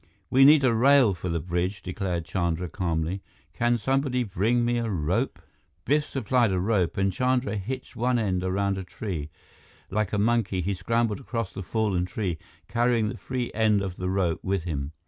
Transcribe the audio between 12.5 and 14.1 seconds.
carrying the free end of the